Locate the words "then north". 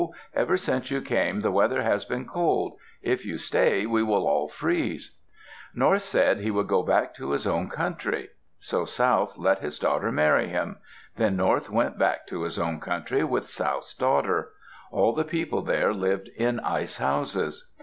11.17-11.69